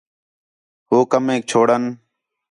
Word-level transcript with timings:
ہو 0.89 0.97
کمیک 1.11 1.41
چھوڑݨ 1.49 1.81